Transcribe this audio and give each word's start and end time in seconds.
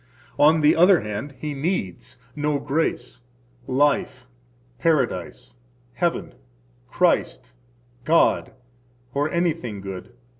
On 0.39 0.61
the 0.61 0.75
other 0.75 1.01
hand, 1.01 1.35
he 1.37 1.53
needs 1.53 2.17
no 2.35 2.57
grace, 2.57 3.21
life, 3.67 4.25
Paradise, 4.79 5.53
heaven, 5.93 6.33
Christ, 6.89 7.53
God, 8.03 8.51
nor 9.13 9.29
anything 9.29 9.79
good. 9.79 10.11